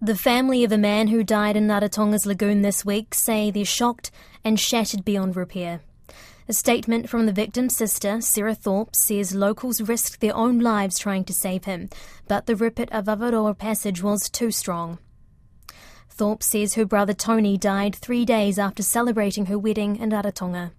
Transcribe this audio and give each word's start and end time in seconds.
The 0.00 0.14
family 0.14 0.62
of 0.62 0.70
a 0.70 0.78
man 0.78 1.08
who 1.08 1.24
died 1.24 1.56
in 1.56 1.66
Rarotonga's 1.66 2.24
lagoon 2.24 2.62
this 2.62 2.84
week 2.84 3.14
say 3.14 3.50
they're 3.50 3.64
shocked 3.64 4.12
and 4.44 4.58
shattered 4.58 5.04
beyond 5.04 5.34
repair. 5.34 5.80
A 6.48 6.52
statement 6.52 7.08
from 7.08 7.26
the 7.26 7.32
victim's 7.32 7.74
sister, 7.74 8.20
Sarah 8.20 8.54
Thorpe, 8.54 8.94
says 8.94 9.34
locals 9.34 9.80
risked 9.80 10.20
their 10.20 10.36
own 10.36 10.60
lives 10.60 11.00
trying 11.00 11.24
to 11.24 11.32
save 11.32 11.64
him, 11.64 11.88
but 12.28 12.46
the 12.46 12.54
rip 12.54 12.78
at 12.78 12.90
Avavaroa 12.90 13.58
Passage 13.58 14.00
was 14.00 14.30
too 14.30 14.52
strong. 14.52 14.98
Thorpe 16.08 16.44
says 16.44 16.74
her 16.74 16.86
brother 16.86 17.12
Tony 17.12 17.58
died 17.58 17.96
three 17.96 18.24
days 18.24 18.56
after 18.56 18.84
celebrating 18.84 19.46
her 19.46 19.58
wedding 19.58 19.96
in 19.96 20.10
Rarotonga. 20.10 20.70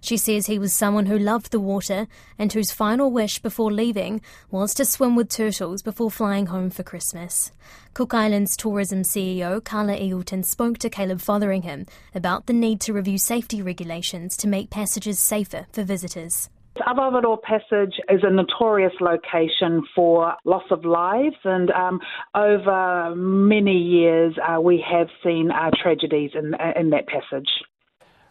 She 0.00 0.16
says 0.16 0.46
he 0.46 0.58
was 0.58 0.72
someone 0.72 1.06
who 1.06 1.18
loved 1.18 1.50
the 1.50 1.60
water 1.60 2.06
and 2.38 2.52
whose 2.52 2.70
final 2.70 3.10
wish 3.10 3.38
before 3.38 3.72
leaving 3.72 4.20
was 4.50 4.74
to 4.74 4.84
swim 4.84 5.16
with 5.16 5.28
turtles 5.28 5.82
before 5.82 6.10
flying 6.10 6.46
home 6.46 6.70
for 6.70 6.82
Christmas. 6.82 7.50
Cook 7.94 8.14
Islands 8.14 8.56
Tourism 8.56 9.02
CEO 9.02 9.62
Carla 9.64 9.96
Eagleton 9.96 10.44
spoke 10.44 10.78
to 10.78 10.90
Caleb 10.90 11.20
Fotheringham 11.20 11.86
about 12.14 12.46
the 12.46 12.52
need 12.52 12.80
to 12.82 12.92
review 12.92 13.18
safety 13.18 13.62
regulations 13.62 14.36
to 14.38 14.48
make 14.48 14.70
passages 14.70 15.18
safer 15.18 15.66
for 15.72 15.82
visitors. 15.82 16.48
Avavaroa 16.80 17.40
Passage 17.42 17.94
is 18.10 18.20
a 18.22 18.30
notorious 18.30 18.92
location 19.00 19.82
for 19.94 20.34
loss 20.44 20.64
of 20.70 20.84
lives, 20.84 21.36
and 21.44 21.70
um, 21.70 22.00
over 22.34 23.14
many 23.16 23.76
years 23.76 24.34
uh, 24.46 24.60
we 24.60 24.84
have 24.88 25.08
seen 25.24 25.50
uh, 25.50 25.70
tragedies 25.82 26.32
in, 26.34 26.54
in 26.78 26.90
that 26.90 27.06
passage. 27.06 27.48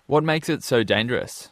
What 0.07 0.23
makes 0.23 0.49
it 0.49 0.63
so 0.63 0.83
dangerous? 0.83 1.49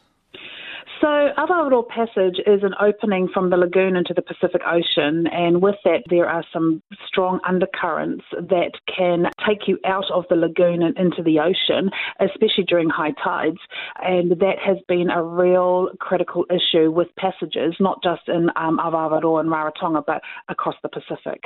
So, 1.02 1.08
Avavaroa 1.38 1.86
Passage 1.90 2.40
is 2.48 2.64
an 2.64 2.74
opening 2.80 3.28
from 3.34 3.50
the 3.50 3.58
lagoon 3.58 3.98
into 3.98 4.14
the 4.14 4.22
Pacific 4.22 4.62
Ocean, 4.66 5.28
and 5.28 5.62
with 5.62 5.76
that, 5.84 6.04
there 6.10 6.30
are 6.30 6.46
some 6.54 6.82
strong 7.06 7.42
undercurrents 7.46 8.24
that 8.32 8.72
can 8.96 9.26
take 9.46 9.68
you 9.68 9.80
out 9.86 10.10
of 10.14 10.24
the 10.30 10.38
lagoon 10.38 10.82
and 10.82 10.98
into 10.98 11.22
the 11.22 11.40
ocean, 11.40 11.90
especially 12.22 12.64
during 12.64 12.90
high 12.90 13.12
tides. 13.22 13.58
And 14.02 14.32
that 14.40 14.60
has 14.64 14.78
been 14.88 15.10
a 15.10 15.22
real 15.22 15.90
critical 16.00 16.46
issue 16.50 16.90
with 16.90 17.10
passages, 17.18 17.76
not 17.82 18.02
just 18.02 18.30
in 18.30 18.50
um, 18.56 18.80
and 18.80 19.50
Rarotonga, 19.50 20.06
but 20.08 20.22
across 20.48 20.76
the 20.84 20.90
Pacific. 20.90 21.42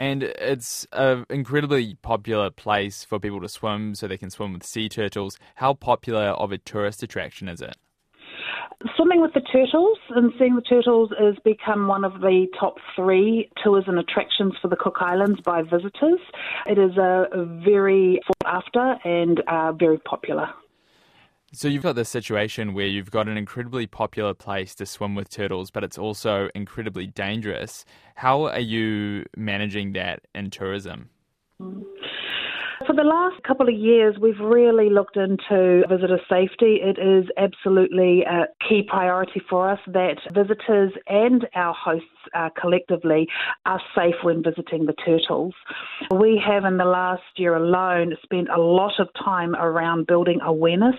And 0.00 0.22
it's 0.22 0.86
an 0.92 1.26
incredibly 1.28 1.94
popular 1.96 2.48
place 2.48 3.04
for 3.04 3.20
people 3.20 3.42
to 3.42 3.50
swim 3.50 3.94
so 3.94 4.08
they 4.08 4.16
can 4.16 4.30
swim 4.30 4.54
with 4.54 4.64
sea 4.64 4.88
turtles. 4.88 5.38
How 5.56 5.74
popular 5.74 6.28
of 6.28 6.52
a 6.52 6.58
tourist 6.58 7.02
attraction 7.02 7.48
is 7.48 7.60
it? 7.60 7.76
Swimming 8.96 9.20
with 9.20 9.34
the 9.34 9.42
turtles 9.42 9.98
and 10.08 10.32
seeing 10.38 10.56
the 10.56 10.62
turtles 10.62 11.10
has 11.20 11.34
become 11.44 11.86
one 11.86 12.02
of 12.02 12.22
the 12.22 12.46
top 12.58 12.76
three 12.96 13.50
tours 13.62 13.84
and 13.88 13.98
attractions 13.98 14.54
for 14.62 14.68
the 14.68 14.76
Cook 14.76 14.96
Islands 15.00 15.38
by 15.42 15.60
visitors. 15.60 16.20
It 16.64 16.78
is 16.78 16.96
a, 16.96 17.26
very 17.62 18.20
sought 18.26 18.64
after 18.64 18.96
and 19.04 19.42
uh, 19.48 19.72
very 19.72 19.98
popular. 19.98 20.48
So 21.52 21.66
you've 21.66 21.82
got 21.82 21.96
this 21.96 22.08
situation 22.08 22.74
where 22.74 22.86
you've 22.86 23.10
got 23.10 23.28
an 23.28 23.36
incredibly 23.36 23.88
popular 23.88 24.34
place 24.34 24.72
to 24.76 24.86
swim 24.86 25.16
with 25.16 25.28
turtles, 25.28 25.72
but 25.72 25.82
it's 25.82 25.98
also 25.98 26.48
incredibly 26.54 27.08
dangerous. 27.08 27.84
How 28.14 28.44
are 28.44 28.60
you 28.60 29.26
managing 29.36 29.92
that 29.94 30.20
in 30.32 30.50
tourism? 30.50 31.10
Mm. 31.60 31.82
The 33.00 33.06
last 33.06 33.42
couple 33.44 33.66
of 33.66 33.74
years, 33.74 34.16
we've 34.20 34.38
really 34.38 34.90
looked 34.90 35.16
into 35.16 35.84
visitor 35.88 36.20
safety. 36.28 36.80
It 36.82 36.98
is 36.98 37.24
absolutely 37.38 38.24
a 38.24 38.44
key 38.68 38.82
priority 38.86 39.40
for 39.48 39.70
us 39.70 39.78
that 39.86 40.18
visitors 40.34 40.92
and 41.06 41.48
our 41.54 41.72
hosts 41.72 42.06
uh, 42.34 42.50
collectively 42.60 43.26
are 43.64 43.80
safe 43.96 44.16
when 44.22 44.42
visiting 44.42 44.84
the 44.84 44.92
turtles. 44.92 45.54
We 46.14 46.42
have, 46.46 46.66
in 46.66 46.76
the 46.76 46.84
last 46.84 47.22
year 47.36 47.54
alone, 47.54 48.16
spent 48.22 48.50
a 48.54 48.60
lot 48.60 48.92
of 48.98 49.08
time 49.24 49.54
around 49.54 50.06
building 50.06 50.38
awareness 50.42 50.96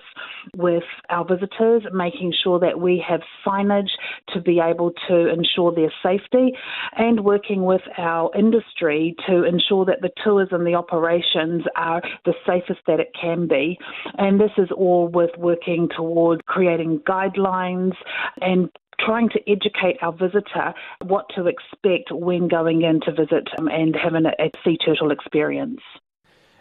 with 0.58 0.84
our 1.10 1.24
visitors, 1.24 1.84
making 1.94 2.34
sure 2.44 2.60
that 2.62 2.80
we 2.80 3.04
have 3.08 3.22
signage 3.46 3.92
to 4.34 4.42
be 4.42 4.60
able 4.60 4.92
to 5.08 5.32
ensure 5.32 5.72
their 5.72 5.94
safety, 6.02 6.54
and 6.98 7.24
working 7.24 7.64
with 7.64 7.84
our 8.00 8.32
industry 8.36 9.16
to 9.28 9.44
ensure 9.44 9.86
that 9.86 10.02
the 10.02 10.10
tours 10.24 10.48
and 10.52 10.66
the 10.66 10.74
operations 10.74 11.62
are 11.76 11.91
the 12.26 12.34
safest 12.46 12.80
that 12.88 13.00
it 13.00 13.12
can 13.20 13.48
be. 13.48 13.78
And 14.18 14.40
this 14.40 14.52
is 14.58 14.70
all 14.72 15.08
with 15.08 15.32
working 15.38 15.90
towards 15.96 16.42
creating 16.46 17.00
guidelines 17.00 17.94
and 18.42 18.70
trying 19.00 19.30
to 19.30 19.40
educate 19.50 19.98
our 20.02 20.14
visitor 20.14 20.74
what 21.06 21.26
to 21.36 21.48
expect 21.48 22.12
when 22.12 22.48
going 22.48 22.84
in 22.84 23.02
to 23.02 23.12
visit 23.12 23.48
um, 23.58 23.68
and 23.68 23.96
having 23.96 24.26
a, 24.26 24.52
sea 24.64 24.78
turtle 24.78 25.12
experience. 25.12 25.82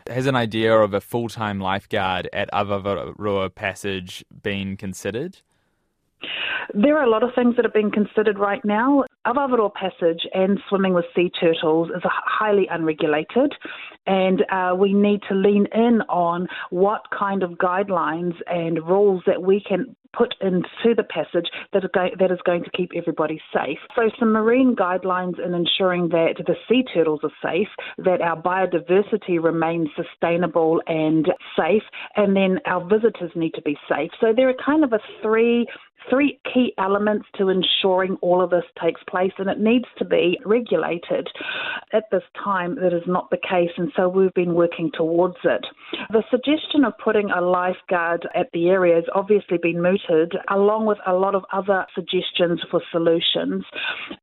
Has 0.08 0.26
an 0.26 0.34
idea 0.34 0.76
of 0.76 0.94
a 0.94 1.00
full 1.00 1.28
time 1.28 1.60
lifeguard 1.60 2.28
at 2.32 2.50
Avavaroa 2.52 3.54
Passage 3.54 4.24
been 4.42 4.76
considered? 4.76 5.38
There 6.74 6.96
are 6.98 7.04
a 7.04 7.10
lot 7.10 7.22
of 7.22 7.30
things 7.34 7.56
that 7.56 7.66
are 7.66 7.70
being 7.70 7.90
considered 7.90 8.38
right 8.38 8.64
now. 8.64 9.04
Avavaroa 9.26 9.72
Passage 9.74 10.26
and 10.32 10.58
swimming 10.68 10.94
with 10.94 11.04
sea 11.14 11.30
turtles 11.40 11.88
is 11.94 12.02
highly 12.04 12.66
unregulated, 12.70 13.52
and 14.06 14.44
uh, 14.50 14.74
we 14.76 14.92
need 14.94 15.20
to 15.28 15.34
lean 15.34 15.66
in 15.74 16.00
on 16.08 16.48
what 16.70 17.02
kind 17.16 17.42
of 17.42 17.52
guidelines 17.52 18.34
and 18.46 18.78
rules 18.86 19.22
that 19.26 19.42
we 19.42 19.62
can 19.66 19.94
put 20.12 20.34
into 20.40 20.94
the 20.96 21.04
passage 21.04 21.48
that, 21.72 21.82
go- 21.92 22.10
that 22.18 22.30
is 22.30 22.38
going 22.44 22.64
to 22.64 22.70
keep 22.70 22.90
everybody 22.96 23.40
safe. 23.54 23.78
So, 23.94 24.10
some 24.18 24.32
marine 24.32 24.74
guidelines 24.74 25.44
in 25.44 25.54
ensuring 25.54 26.08
that 26.08 26.34
the 26.38 26.54
sea 26.68 26.82
turtles 26.94 27.20
are 27.22 27.30
safe, 27.42 27.68
that 27.98 28.20
our 28.20 28.40
biodiversity 28.40 29.42
remains 29.42 29.88
sustainable 29.94 30.80
and 30.86 31.26
safe, 31.56 31.82
and 32.16 32.34
then 32.34 32.58
our 32.66 32.84
visitors 32.88 33.30
need 33.34 33.54
to 33.54 33.62
be 33.62 33.76
safe. 33.88 34.10
So, 34.20 34.32
there 34.34 34.48
are 34.48 34.54
kind 34.64 34.84
of 34.84 34.92
a 34.92 35.00
three 35.22 35.66
three 36.10 36.38
key 36.52 36.74
elements 36.78 37.26
to 37.38 37.48
ensuring 37.48 38.16
all 38.20 38.42
of 38.42 38.50
this 38.50 38.64
takes 38.82 39.00
place, 39.08 39.32
and 39.38 39.48
it 39.48 39.60
needs 39.60 39.86
to 39.98 40.04
be 40.04 40.38
regulated. 40.44 41.28
At 41.92 42.04
this 42.10 42.24
time, 42.42 42.74
that 42.76 42.92
is 42.92 43.04
not 43.06 43.30
the 43.30 43.38
case, 43.38 43.70
and 43.76 43.92
so 43.96 44.08
we've 44.08 44.34
been 44.34 44.54
working 44.54 44.90
towards 44.92 45.36
it. 45.44 45.64
The 46.12 46.24
suggestion 46.28 46.84
of 46.84 46.98
putting 46.98 47.30
a 47.30 47.40
lifeguard 47.40 48.28
at 48.34 48.50
the 48.52 48.68
area 48.68 48.96
has 48.96 49.04
obviously 49.14 49.58
been 49.58 49.80
mooted 49.80 50.36
along 50.48 50.86
with 50.86 50.98
a 51.06 51.12
lot 51.12 51.36
of 51.36 51.44
other 51.52 51.86
suggestions 51.94 52.60
for 52.68 52.82
solutions. 52.90 53.62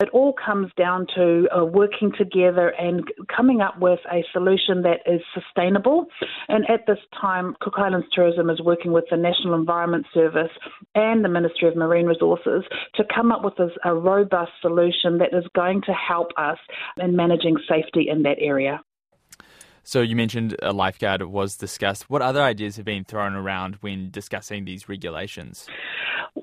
It 0.02 0.10
all 0.10 0.34
comes 0.34 0.70
down 0.76 1.08
to 1.16 1.48
uh, 1.50 1.64
working 1.64 2.12
together 2.18 2.74
and 2.78 3.06
coming 3.34 3.62
up 3.62 3.80
with 3.80 4.00
a 4.12 4.26
solution 4.34 4.82
that 4.82 5.00
is 5.06 5.22
sustainable. 5.34 6.08
And 6.50 6.70
at 6.70 6.86
this 6.88 7.00
time, 7.22 7.56
Cook 7.62 7.76
Islands 7.78 8.08
Tourism 8.12 8.50
is 8.50 8.60
working 8.62 8.92
with 8.92 9.06
the 9.10 9.16
National 9.16 9.54
Environment 9.54 10.06
Service 10.14 10.52
and 10.94 11.24
the 11.24 11.30
Ministry 11.30 11.70
of 11.70 11.78
Marine 11.78 12.08
Resources 12.08 12.64
to 12.96 13.06
come 13.16 13.32
up 13.32 13.46
with 13.46 13.54
a 13.86 13.96
robust 13.96 14.52
solution 14.62 15.20
that 15.20 15.34
is 15.34 15.46
going 15.56 15.82
to 15.84 15.94
help 15.94 16.32
us 16.36 16.58
in 16.98 17.16
managing 17.16 17.56
safety 17.70 18.10
in 18.10 18.24
that 18.24 18.40
area. 18.42 18.82
So 19.88 20.02
you 20.02 20.18
mentioned 20.18 20.54
a 20.62 20.74
lifeguard 20.74 21.22
was 21.22 21.56
discussed. 21.56 22.10
What 22.10 22.22
other 22.22 22.42
ideas 22.42 22.76
have 22.76 22.84
been 22.84 23.06
thrown 23.06 23.36
around 23.36 23.76
when 23.76 24.10
discussing 24.12 24.66
these 24.66 24.90
regulations? 24.90 25.66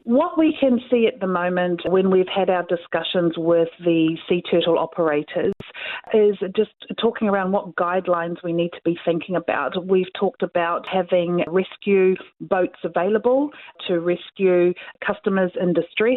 What 0.04 0.38
we 0.38 0.56
can 0.58 0.80
see 0.90 1.06
at 1.06 1.20
the 1.20 1.26
moment 1.26 1.82
when 1.84 2.10
we've 2.10 2.26
had 2.34 2.48
our 2.48 2.62
discussions 2.62 3.34
with 3.36 3.68
the 3.84 4.16
sea 4.26 4.42
turtle 4.50 4.78
operators 4.78 5.52
is 6.14 6.36
just 6.56 6.70
talking 6.98 7.28
around 7.28 7.52
what 7.52 7.74
guidelines 7.74 8.36
we 8.42 8.54
need 8.54 8.70
to 8.70 8.80
be 8.82 8.96
thinking 9.04 9.36
about. 9.36 9.86
We've 9.86 10.12
talked 10.18 10.42
about 10.42 10.86
having 10.90 11.44
rescue 11.46 12.14
boats 12.40 12.78
available 12.82 13.50
to 13.88 14.00
rescue 14.00 14.72
customers 15.06 15.52
in 15.60 15.74
distress. 15.74 16.16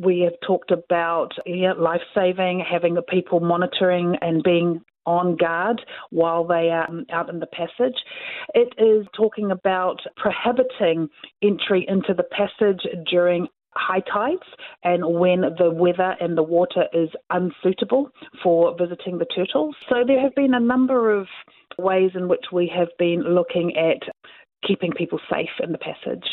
We 0.00 0.18
have 0.22 0.34
talked 0.44 0.72
about 0.72 1.30
life 1.46 2.02
saving, 2.12 2.64
having 2.68 2.94
the 2.94 3.02
people 3.02 3.38
monitoring 3.38 4.16
and 4.20 4.42
being 4.42 4.80
on 5.06 5.36
guard 5.36 5.82
while 6.10 6.44
they 6.46 6.70
are 6.70 6.88
um, 6.88 7.06
out 7.12 7.30
in 7.30 7.40
the 7.40 7.46
passage. 7.46 7.96
It 8.54 8.74
is 8.78 9.06
talking 9.16 9.50
about 9.50 10.00
prohibiting 10.16 11.08
entry 11.42 11.84
into 11.88 12.14
the 12.14 12.24
passage 12.24 12.82
during 13.08 13.48
high 13.74 14.00
tides 14.00 14.42
and 14.84 15.04
when 15.18 15.42
the 15.58 15.70
weather 15.70 16.16
and 16.20 16.36
the 16.36 16.42
water 16.42 16.84
is 16.92 17.10
unsuitable 17.30 18.10
for 18.42 18.74
visiting 18.76 19.18
the 19.18 19.26
turtles. 19.26 19.76
So 19.88 19.96
there 20.06 20.20
have 20.20 20.34
been 20.34 20.54
a 20.54 20.60
number 20.60 21.14
of 21.14 21.26
ways 21.78 22.12
in 22.14 22.28
which 22.28 22.46
we 22.52 22.72
have 22.74 22.88
been 22.98 23.20
looking 23.22 23.76
at 23.76 24.08
keeping 24.66 24.92
people 24.92 25.20
safe 25.30 25.50
in 25.62 25.72
the 25.72 25.78
passage. 25.78 26.26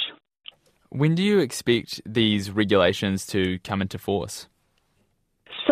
When 0.90 1.16
do 1.16 1.24
you 1.24 1.40
expect 1.40 2.02
these 2.06 2.52
regulations 2.52 3.26
to 3.28 3.60
come 3.60 3.82
into 3.82 3.98
force? 3.98 4.48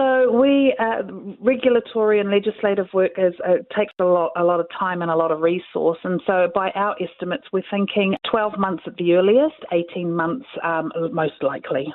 So 0.01 0.31
we 0.31 0.75
uh, 0.79 1.03
regulatory 1.39 2.19
and 2.19 2.31
legislative 2.31 2.87
work 2.91 3.11
is 3.17 3.33
uh, 3.45 3.57
takes 3.77 3.93
a 3.99 4.03
lot 4.03 4.31
a 4.35 4.43
lot 4.43 4.59
of 4.59 4.65
time 4.77 5.03
and 5.03 5.11
a 5.11 5.15
lot 5.15 5.31
of 5.31 5.41
resource, 5.41 5.99
and 6.03 6.19
so 6.25 6.47
by 6.55 6.71
our 6.71 6.95
estimates, 6.99 7.43
we're 7.53 7.61
thinking 7.69 8.15
12 8.31 8.57
months 8.57 8.83
at 8.87 8.95
the 8.95 9.13
earliest, 9.13 9.57
18 9.71 10.11
months 10.11 10.47
um, 10.63 10.91
most 11.11 11.43
likely. 11.43 11.93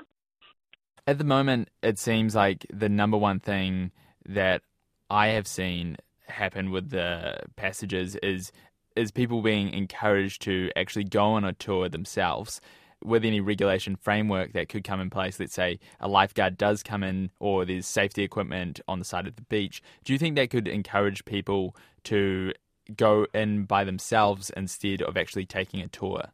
At 1.09 1.19
the 1.19 1.25
moment, 1.25 1.69
it 1.83 1.99
seems 1.99 2.37
like 2.37 2.65
the 2.73 2.89
number 2.89 3.17
one 3.17 3.41
thing 3.41 3.91
that 4.25 4.63
I 5.11 5.29
have 5.29 5.49
seen 5.49 5.97
happen 6.29 6.71
with 6.71 6.91
the 6.91 7.41
passages 7.57 8.15
is 8.23 8.53
is 8.95 9.11
people 9.11 9.43
being 9.43 9.73
encouraged 9.73 10.43
to 10.43 10.71
actually 10.77 11.05
go 11.05 11.25
on 11.25 11.45
a 11.45 11.53
tour 11.55 11.89
themselves 11.89 12.61
with 13.05 13.25
any 13.25 13.41
regulation 13.41 13.97
framework 13.97 14.53
that 14.53 14.69
could 14.69 14.85
come 14.85 15.01
in 15.01 15.11
place, 15.11 15.39
let's 15.39 15.55
say 15.55 15.79
a 16.01 16.09
lifeguard 16.09 16.57
does 16.57 16.83
come 16.83 17.03
in 17.03 17.31
or 17.41 17.65
there's 17.65 17.87
safety 17.87 18.23
equipment 18.23 18.81
on 18.89 18.99
the 18.99 19.05
side 19.05 19.27
of 19.27 19.37
the 19.37 19.43
beach, 19.43 19.83
do 20.05 20.13
you 20.13 20.19
think 20.19 20.37
that 20.37 20.51
could 20.51 20.69
encourage 20.69 21.25
people 21.25 21.77
to 22.05 22.53
go 22.97 23.27
in 23.35 23.65
by 23.65 23.85
themselves 23.85 24.51
instead 24.57 25.03
of 25.03 25.17
actually 25.17 25.47
taking 25.47 25.81
a 25.81 25.89
tour? 25.89 26.33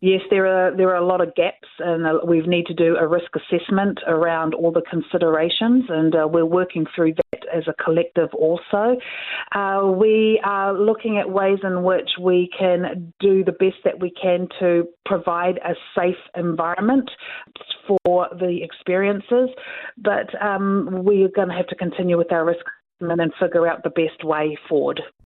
yes, 0.00 0.20
there 0.30 0.46
are 0.46 0.76
there 0.76 0.88
are 0.90 0.96
a 0.96 1.06
lot 1.06 1.20
of 1.20 1.34
gaps, 1.34 1.68
and 1.78 2.06
uh, 2.06 2.18
we 2.26 2.40
need 2.40 2.66
to 2.66 2.74
do 2.74 2.96
a 2.96 3.06
risk 3.06 3.30
assessment 3.36 3.98
around 4.06 4.54
all 4.54 4.72
the 4.72 4.82
considerations, 4.82 5.84
and 5.88 6.14
uh, 6.14 6.26
we're 6.26 6.44
working 6.44 6.86
through 6.94 7.14
that 7.14 7.29
as 7.54 7.64
a 7.68 7.82
collective. 7.82 8.28
Also, 8.34 8.96
uh, 9.54 9.86
we 9.86 10.40
are 10.44 10.72
looking 10.72 11.18
at 11.18 11.30
ways 11.30 11.58
in 11.62 11.82
which 11.82 12.10
we 12.20 12.48
can 12.58 13.12
do 13.20 13.44
the 13.44 13.52
best 13.52 13.76
that 13.84 14.00
we 14.00 14.10
can 14.10 14.48
to 14.58 14.86
provide 15.06 15.58
a 15.58 15.74
safe 15.96 16.16
environment 16.36 17.10
for 17.86 18.28
the 18.38 18.60
experiences, 18.62 19.48
but 19.98 20.30
um, 20.42 21.02
we 21.04 21.24
are 21.24 21.28
going 21.28 21.48
to 21.48 21.54
have 21.54 21.66
to 21.68 21.76
continue 21.76 22.16
with 22.16 22.32
our 22.32 22.44
risk 22.44 22.64
and 23.00 23.32
figure 23.40 23.66
out 23.66 23.82
the 23.82 23.90
best 23.90 24.24
way 24.24 24.58
forward. 24.68 25.00